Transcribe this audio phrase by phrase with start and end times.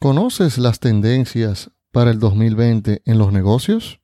[0.00, 4.00] ¿Conoces las tendencias para el 2020 en los negocios?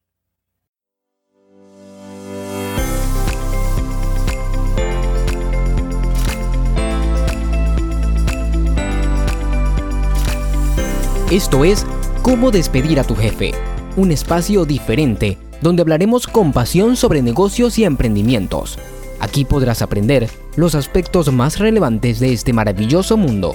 [11.31, 11.87] Esto es
[12.23, 13.53] Cómo despedir a tu jefe,
[13.97, 18.81] un espacio diferente donde hablaremos con pasión sobre negocios y emprendimientos.
[19.21, 23.55] Aquí podrás aprender los aspectos más relevantes de este maravilloso mundo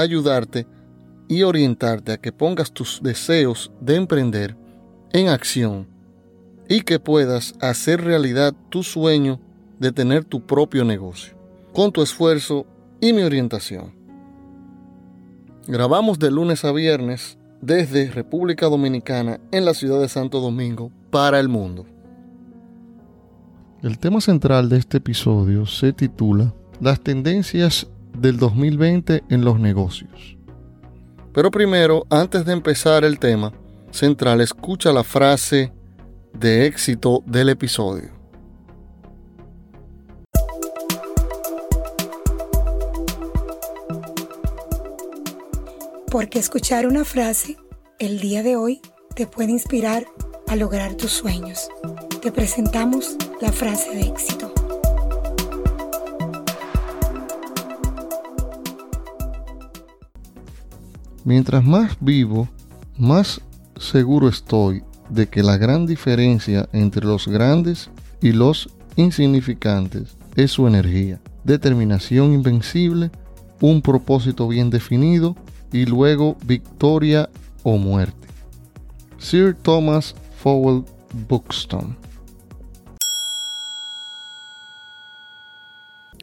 [0.00, 0.66] ayudarte
[1.28, 4.56] y orientarte a que pongas tus deseos de emprender
[5.12, 5.88] en acción
[6.68, 9.40] y que puedas hacer realidad tu sueño
[9.78, 11.36] de tener tu propio negocio,
[11.72, 12.66] con tu esfuerzo
[13.00, 13.94] y mi orientación.
[15.66, 21.40] Grabamos de lunes a viernes desde República Dominicana en la ciudad de Santo Domingo para
[21.40, 21.86] el mundo.
[23.82, 27.86] El tema central de este episodio se titula Las tendencias
[28.26, 30.36] del 2020 en los negocios.
[31.32, 33.52] Pero primero, antes de empezar el tema
[33.92, 35.72] central, escucha la frase
[36.32, 38.10] de éxito del episodio.
[46.10, 47.56] Porque escuchar una frase
[48.00, 48.80] el día de hoy
[49.14, 50.04] te puede inspirar
[50.48, 51.68] a lograr tus sueños.
[52.20, 54.55] Te presentamos la frase de éxito.
[61.26, 62.48] Mientras más vivo,
[62.96, 63.40] más
[63.76, 67.90] seguro estoy de que la gran diferencia entre los grandes
[68.22, 73.10] y los insignificantes es su energía, determinación invencible,
[73.60, 75.34] un propósito bien definido
[75.72, 77.28] y luego victoria
[77.64, 78.28] o muerte.
[79.18, 80.84] Sir Thomas Fowell
[81.28, 81.96] Buxton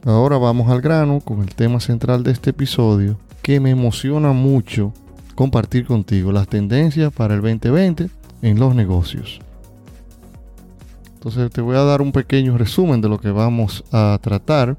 [0.06, 4.92] Ahora vamos al grano con el tema central de este episodio, que me emociona mucho
[5.34, 8.10] compartir contigo las tendencias para el 2020
[8.42, 9.40] en los negocios.
[11.14, 14.76] Entonces te voy a dar un pequeño resumen de lo que vamos a tratar.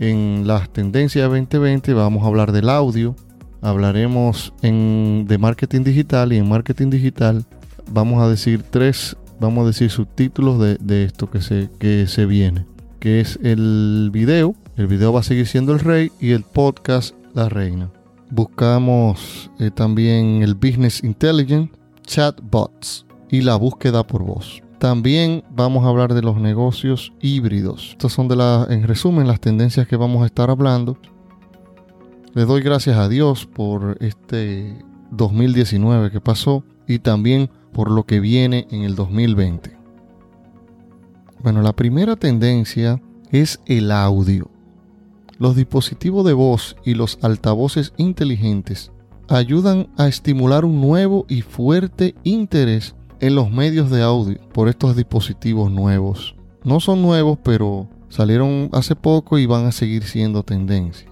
[0.00, 3.14] En las tendencias 2020 vamos a hablar del audio,
[3.62, 7.44] hablaremos de marketing digital y en marketing digital
[7.92, 12.26] vamos a decir tres, vamos a decir subtítulos de, de esto que se, que se
[12.26, 12.66] viene,
[13.06, 17.14] que es el video, el video va a seguir siendo el rey y el podcast
[17.34, 17.88] la reina.
[18.32, 21.72] Buscamos eh, también el Business Intelligence,
[22.04, 24.60] chatbots y la búsqueda por voz.
[24.80, 27.90] También vamos a hablar de los negocios híbridos.
[27.92, 30.98] Estas son de las, en resumen, las tendencias que vamos a estar hablando.
[32.34, 38.18] Le doy gracias a Dios por este 2019 que pasó y también por lo que
[38.18, 39.75] viene en el 2020.
[41.42, 44.50] Bueno, la primera tendencia es el audio.
[45.38, 48.90] Los dispositivos de voz y los altavoces inteligentes
[49.28, 54.96] ayudan a estimular un nuevo y fuerte interés en los medios de audio por estos
[54.96, 56.36] dispositivos nuevos.
[56.64, 61.08] No son nuevos, pero salieron hace poco y van a seguir siendo tendencia.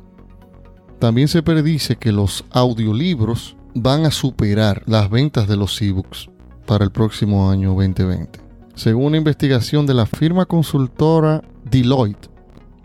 [0.99, 6.31] También se predice que los audiolibros van a superar las ventas de los ebooks
[6.67, 8.44] para el próximo año 2020.
[8.75, 12.29] Según una investigación de la firma consultora Deloitte,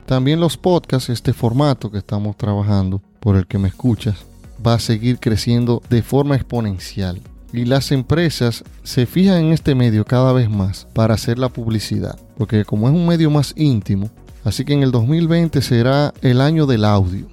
[0.06, 4.26] también los podcasts, este formato que estamos trabajando, por el que me escuchas,
[4.66, 7.22] va a seguir creciendo de forma exponencial.
[7.52, 12.20] Y las empresas se fijan en este medio cada vez más para hacer la publicidad.
[12.38, 14.10] Porque como es un medio más íntimo,
[14.44, 17.28] así que en el 2020 será el año del audio.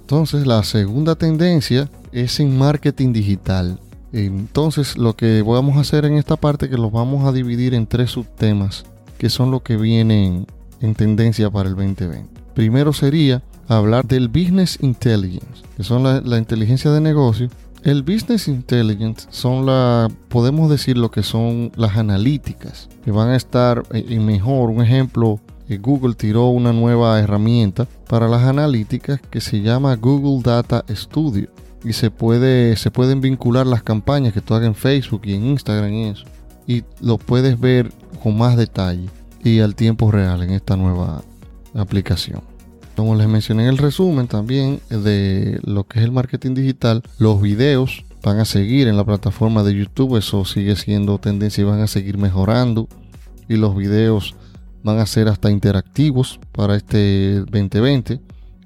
[0.00, 3.80] Entonces la segunda tendencia es en marketing digital.
[4.12, 7.86] Entonces lo que vamos a hacer en esta parte que los vamos a dividir en
[7.86, 8.84] tres subtemas
[9.18, 10.46] que son lo que vienen
[10.80, 12.28] en tendencia para el 2020.
[12.54, 17.48] Primero sería hablar del Business Intelligence, que son la, inteligencia de negocio.
[17.82, 23.36] El Business Intelligence son la, podemos decir lo que son las analíticas, que van a
[23.36, 24.70] estar en mejor.
[24.70, 30.42] Un ejemplo, eh, Google tiró una nueva herramienta para las analíticas que se llama Google
[30.42, 31.48] Data Studio.
[31.86, 35.46] Y se, puede, se pueden vincular las campañas que tú hagas en Facebook y en
[35.46, 36.24] Instagram y eso.
[36.66, 37.92] Y lo puedes ver
[38.22, 39.06] con más detalle
[39.44, 41.22] y al tiempo real en esta nueva
[41.74, 42.40] aplicación.
[42.96, 47.40] Como les mencioné en el resumen también de lo que es el marketing digital, los
[47.40, 51.80] videos van a seguir en la plataforma de YouTube, eso sigue siendo tendencia y van
[51.80, 52.88] a seguir mejorando.
[53.48, 54.34] Y los videos
[54.82, 58.20] van a ser hasta interactivos para este 2020.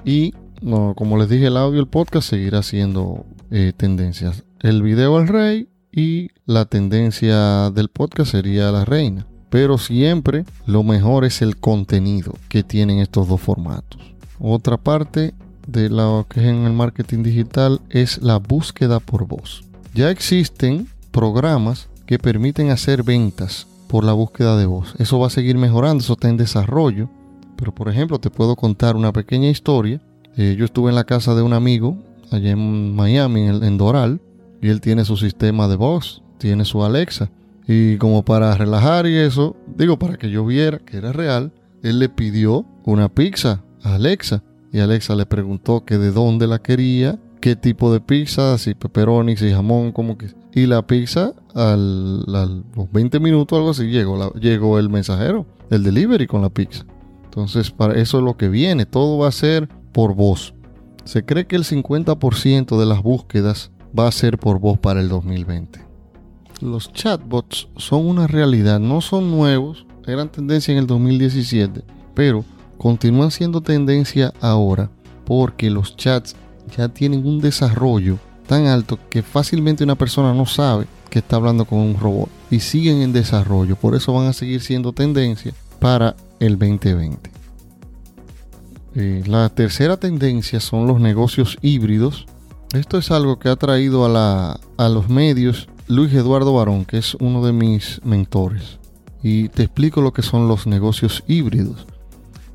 [0.06, 4.44] Y como les dije, el audio, el podcast seguirá siendo eh, tendencias.
[4.60, 9.26] El video al rey y la tendencia del podcast sería la reina.
[9.48, 14.00] Pero siempre lo mejor es el contenido que tienen estos dos formatos.
[14.38, 15.34] Otra parte
[15.66, 19.64] de lo que es en el marketing digital es la búsqueda por voz.
[19.94, 24.94] Ya existen programas que permiten hacer ventas por la búsqueda de voz.
[24.98, 27.08] Eso va a seguir mejorando, eso está en desarrollo.
[27.56, 30.00] Pero por ejemplo, te puedo contar una pequeña historia.
[30.36, 31.96] Eh, yo estuve en la casa de un amigo
[32.30, 34.20] allá en Miami, en, Doral,
[34.62, 37.30] y él tiene su sistema de voz, tiene su Alexa.
[37.66, 41.98] Y como para relajar y eso, digo, para que yo viera que era real, él
[41.98, 44.42] le pidió una pizza a Alexa.
[44.72, 49.36] Y Alexa le preguntó que de dónde la quería, qué tipo de pizza, si pepperoni,
[49.36, 50.28] si jamón, como que.
[50.52, 56.26] Y la pizza, al, los 20 minutos, algo así, llegó, llegó el mensajero, el delivery
[56.26, 56.84] con la pizza.
[57.24, 58.86] Entonces, para eso es lo que viene.
[58.86, 60.54] Todo va a ser por voz.
[61.04, 65.08] Se cree que el 50% de las búsquedas va a ser por voz para el
[65.08, 65.80] 2020.
[66.60, 71.82] Los chatbots son una realidad, no son nuevos, eran tendencia en el 2017,
[72.14, 72.44] pero
[72.76, 74.90] continúan siendo tendencia ahora
[75.24, 76.34] porque los chats
[76.76, 81.64] ya tienen un desarrollo tan alto que fácilmente una persona no sabe que está hablando
[81.64, 86.16] con un robot y siguen en desarrollo, por eso van a seguir siendo tendencia para
[86.40, 87.30] el 2020.
[88.94, 92.26] Eh, la tercera tendencia son los negocios híbridos.
[92.72, 97.14] Esto es algo que ha traído a, a los medios Luis Eduardo Barón, que es
[97.16, 98.78] uno de mis mentores.
[99.22, 101.86] Y te explico lo que son los negocios híbridos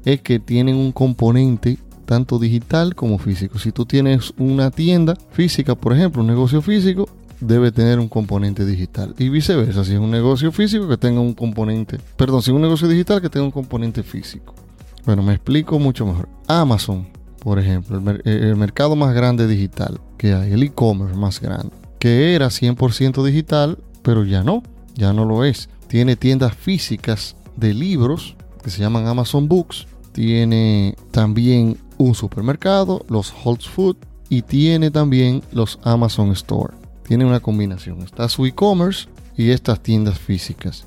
[0.06, 3.58] es que tienen un componente tanto digital como físico.
[3.58, 7.10] Si tú tienes una tienda física, por ejemplo, un negocio físico,
[7.40, 9.16] debe tener un componente digital.
[9.18, 12.62] Y viceversa, si es un negocio físico que tenga un componente, perdón, si es un
[12.62, 14.54] negocio digital que tenga un componente físico.
[15.06, 16.28] Bueno, me explico mucho mejor.
[16.48, 17.08] Amazon,
[17.40, 22.36] por ejemplo, el, el mercado más grande digital que hay, el e-commerce más grande, que
[22.36, 24.64] era 100% digital, pero ya no,
[24.96, 25.70] ya no lo es.
[25.88, 33.34] Tiene tiendas físicas de libros que se llaman Amazon Books tiene también un supermercado, los
[33.44, 33.98] Whole Food
[34.30, 36.74] y tiene también los Amazon Store.
[37.06, 38.02] Tiene una combinación.
[38.02, 40.86] Está su e-commerce y estas tiendas físicas.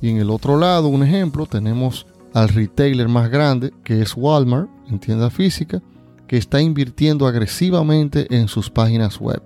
[0.00, 4.68] Y en el otro lado, un ejemplo, tenemos al retailer más grande, que es Walmart,
[4.88, 5.82] en tienda física,
[6.26, 9.42] que está invirtiendo agresivamente en sus páginas web,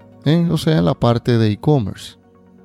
[0.50, 2.16] o sea, en la parte de e-commerce.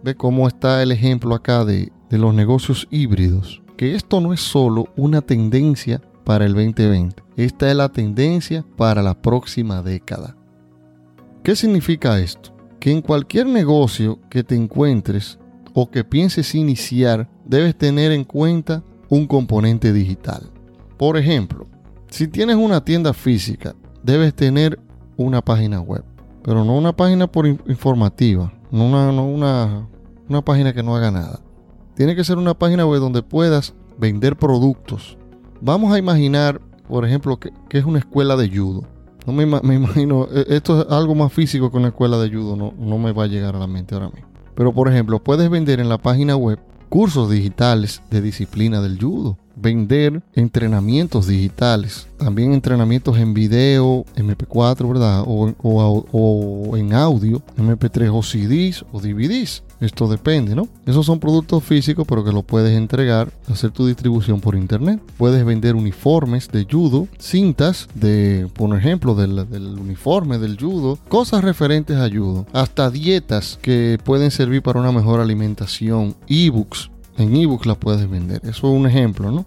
[0.03, 3.61] Ve cómo está el ejemplo acá de, de los negocios híbridos.
[3.75, 7.23] Que esto no es solo una tendencia para el 2020.
[7.35, 10.35] Esta es la tendencia para la próxima década.
[11.43, 12.55] ¿Qué significa esto?
[12.79, 15.39] Que en cualquier negocio que te encuentres
[15.73, 20.49] o que pienses iniciar, debes tener en cuenta un componente digital.
[20.97, 21.67] Por ejemplo,
[22.09, 24.79] si tienes una tienda física, debes tener
[25.17, 26.03] una página web,
[26.43, 29.87] pero no una página por informativa, no una,
[30.27, 31.39] una, página que no haga nada.
[31.95, 35.17] Tiene que ser una página web donde puedas vender productos,
[35.59, 38.83] Vamos a imaginar, por ejemplo, que, es una escuela de judo.
[39.25, 42.73] No me, imagino, e, esto es algo más físico que una escuela de judo, no,
[42.77, 44.29] no me va a llegar a la mente ahora mismo.
[44.55, 49.37] Pero por ejemplo, puedes vender en la página web cursos digitales de disciplina del judo
[49.57, 55.23] vender entrenamientos digitales, también entrenamientos en video, MP4, ¿verdad?
[55.25, 59.63] O, en audio, MP3 o CDs o DVDs.
[59.79, 60.67] Esto depende, ¿no?
[60.87, 64.99] Esos son productos físicos, pero que lo puedes entregar, hacer tu distribución por internet.
[65.17, 71.43] Puedes vender uniformes de judo, cintas de, por ejemplo, del, del uniforme del judo, cosas
[71.43, 77.65] referentes a judo, hasta dietas que pueden servir para una mejor alimentación, ebooks en ebooks
[77.65, 78.41] la puedes vender.
[78.43, 79.45] Eso es un ejemplo, ¿no?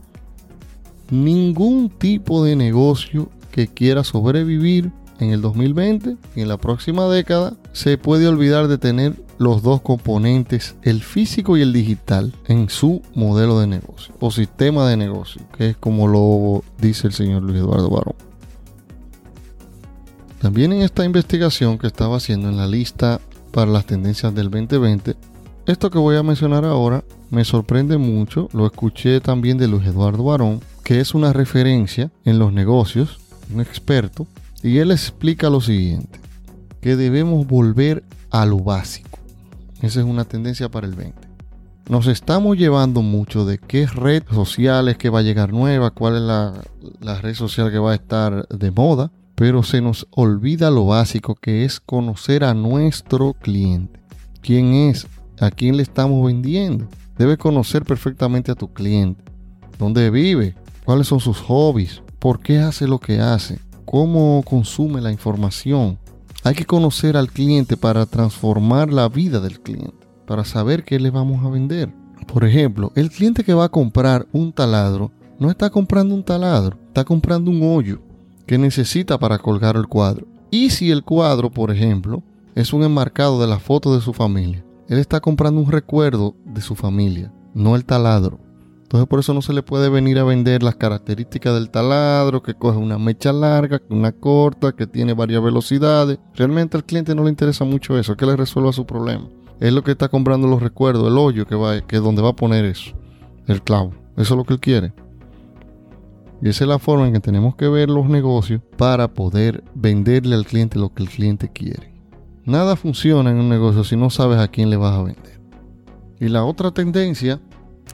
[1.10, 7.54] Ningún tipo de negocio que quiera sobrevivir en el 2020 y en la próxima década
[7.72, 13.02] se puede olvidar de tener los dos componentes, el físico y el digital, en su
[13.14, 17.58] modelo de negocio o sistema de negocio, que es como lo dice el señor Luis
[17.58, 18.14] Eduardo Barón.
[20.40, 25.16] También en esta investigación que estaba haciendo en la lista para las tendencias del 2020,
[25.66, 30.24] esto que voy a mencionar ahora me sorprende mucho, lo escuché también de Luis Eduardo
[30.24, 33.20] Barón, que es una referencia en los negocios,
[33.54, 34.26] un experto,
[34.62, 36.18] y él explica lo siguiente,
[36.80, 39.18] que debemos volver a lo básico.
[39.80, 41.16] Esa es una tendencia para el 20.
[41.88, 46.16] nos estamos llevando mucho de qué red social es que va a llegar nueva, cuál
[46.16, 46.52] es la,
[47.00, 51.34] la red social que va a estar de moda, pero se nos olvida lo básico
[51.34, 54.00] que es conocer a nuestro cliente.
[54.42, 55.06] ¿Quién es?
[55.40, 56.86] ¿A quién le estamos vendiendo?
[57.16, 59.24] Debes conocer perfectamente a tu cliente.
[59.78, 60.54] ¿Dónde vive?
[60.84, 62.02] ¿Cuáles son sus hobbies?
[62.18, 63.58] ¿Por qué hace lo que hace?
[63.86, 65.98] ¿Cómo consume la información?
[66.44, 71.08] Hay que conocer al cliente para transformar la vida del cliente, para saber qué le
[71.08, 71.90] vamos a vender.
[72.26, 76.76] Por ejemplo, el cliente que va a comprar un taladro no está comprando un taladro,
[76.88, 78.02] está comprando un hoyo
[78.46, 80.26] que necesita para colgar el cuadro.
[80.50, 82.22] Y si el cuadro, por ejemplo,
[82.54, 86.60] es un enmarcado de la foto de su familia, él está comprando un recuerdo de
[86.60, 88.40] su familia, no el taladro.
[88.82, 92.54] Entonces por eso no se le puede venir a vender las características del taladro, que
[92.54, 96.18] coge una mecha larga, una corta, que tiene varias velocidades.
[96.34, 99.28] Realmente al cliente no le interesa mucho eso, que le resuelva su problema.
[99.60, 102.30] Es lo que está comprando los recuerdos, el hoyo que va, que es donde va
[102.30, 102.90] a poner eso,
[103.46, 103.92] el clavo.
[104.16, 104.92] Eso es lo que él quiere.
[106.42, 110.34] Y esa es la forma en que tenemos que ver los negocios para poder venderle
[110.34, 111.89] al cliente lo que el cliente quiere.
[112.50, 115.40] Nada funciona en un negocio si no sabes a quién le vas a vender.
[116.18, 117.40] Y la otra tendencia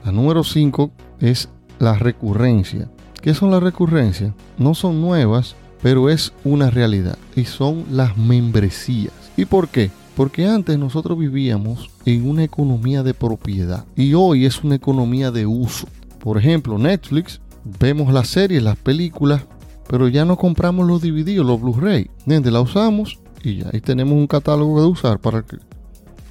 [0.03, 1.47] la número 5 es
[1.77, 2.89] la recurrencia.
[3.21, 4.33] ¿Qué son las recurrencias?
[4.57, 7.19] No son nuevas, pero es una realidad.
[7.35, 9.13] Y son las membresías.
[9.37, 9.91] ¿Y por qué?
[10.15, 15.45] Porque antes nosotros vivíamos en una economía de propiedad y hoy es una economía de
[15.45, 15.87] uso.
[16.17, 17.41] Por ejemplo, Netflix,
[17.79, 19.43] vemos las series, las películas,
[19.87, 22.09] pero ya no compramos los DVD o los Blu-ray.
[22.25, 25.57] La usamos y ahí tenemos un catálogo de usar para que...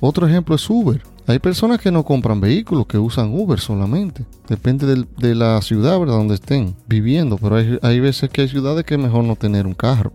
[0.00, 1.02] Otro ejemplo es Uber.
[1.26, 4.24] Hay personas que no compran vehículos, que usan Uber solamente.
[4.48, 5.98] Depende de la ciudad.
[5.98, 7.38] Donde estén viviendo.
[7.38, 10.12] Pero hay, hay veces que hay ciudades que es mejor no tener un carro.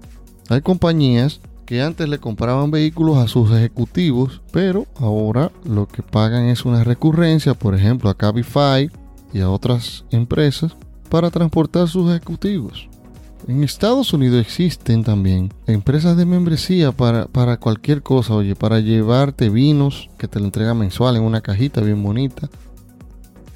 [0.49, 6.45] Hay compañías que antes le compraban vehículos a sus ejecutivos, pero ahora lo que pagan
[6.45, 8.89] es una recurrencia, por ejemplo, a Cabify
[9.33, 10.75] y a otras empresas
[11.09, 12.89] para transportar sus ejecutivos.
[13.47, 19.49] En Estados Unidos existen también empresas de membresía para, para, cualquier cosa, oye, para llevarte
[19.49, 22.49] vinos que te lo entregan mensual en una cajita bien bonita,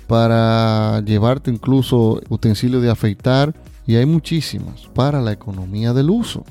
[0.08, 3.54] para llevarte incluso utensilios de afeitar
[3.86, 6.44] y hay muchísimas para la economía del uso.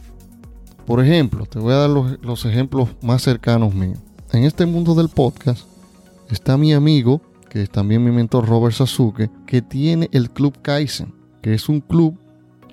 [0.87, 3.99] Por ejemplo, te voy a dar los, los ejemplos más cercanos míos.
[4.33, 5.67] En este mundo del podcast
[6.31, 11.15] está mi amigo, que es también mi mentor Robert Sasuke, que tiene el Club Kaizen,
[11.43, 12.19] que es un club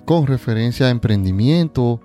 [0.04, 2.00] con referencia a emprendimiento,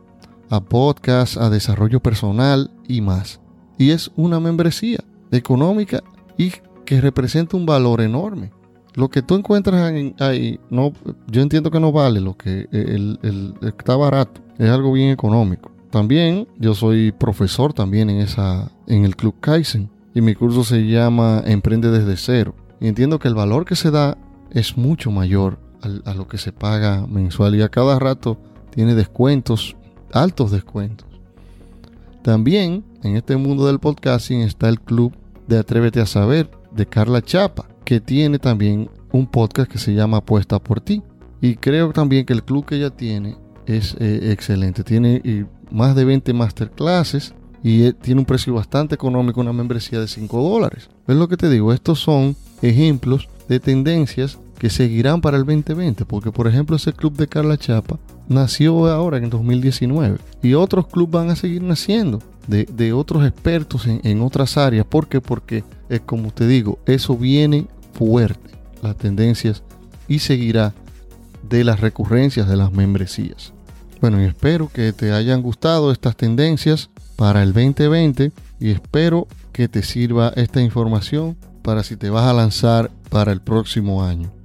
[0.50, 3.40] a podcast, a desarrollo personal y más.
[3.78, 5.00] Y es una membresía
[5.32, 6.04] económica
[6.38, 6.52] y
[6.86, 8.52] que representa un valor enorme.
[8.96, 10.92] Lo que tú encuentras ahí, no,
[11.28, 15.72] yo entiendo que no vale lo que el, está barato, es algo bien económico.
[15.92, 20.88] También yo soy profesor también en esa en el Club Kaizen y mi curso se
[20.88, 22.56] llama Emprende desde cero.
[22.80, 24.18] Y entiendo que el valor que se da
[24.52, 28.38] es mucho mayor a, lo que se paga mensual y a cada rato
[28.70, 29.76] tiene descuentos,
[30.14, 31.08] altos descuentos.
[32.24, 35.14] También en este mundo del podcasting está el club
[35.48, 40.18] de Atrévete a Saber de Carla Chapa, que tiene también un podcast que se llama
[40.18, 41.02] Apuesta por ti.
[41.40, 44.84] Y creo también que el club que ella tiene es eh, excelente.
[44.84, 50.08] Tiene más de 20 masterclasses y eh, tiene un precio bastante económico, una membresía de
[50.08, 50.90] 5 dólares.
[51.08, 56.06] Es lo que te digo, estos son ejemplos de tendencias que seguirán para el 2020,
[56.06, 61.12] porque por ejemplo ese club de Carla Chapa nació ahora en 2019 y otros clubes
[61.12, 64.86] van a seguir naciendo de, otros expertos en, otras áreas.
[64.86, 65.22] ¿Por qué?
[65.22, 69.64] Porque es como te digo, eso viene fuerte, las tendencias
[70.08, 70.74] y seguirá
[71.48, 73.54] de las recurrencias de las membresías.
[74.02, 79.68] Bueno, y espero que te hayan gustado estas tendencias para el 2020 y espero que
[79.68, 84.37] te sirva esta información para si te vas a lanzar para el próximo año.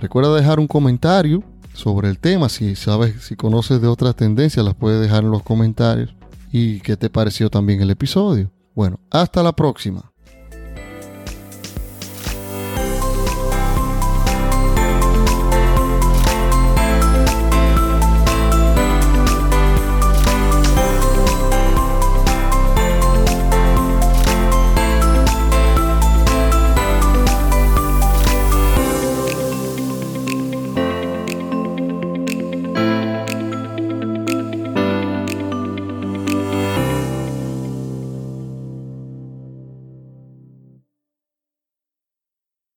[0.00, 1.42] Recuerda dejar un comentario
[1.74, 2.48] sobre el tema.
[2.48, 6.14] Si sabes, si conoces de otras tendencias, las puedes dejar en los comentarios.
[6.50, 8.50] Y qué te pareció también el episodio.
[8.74, 10.09] Bueno, hasta la próxima.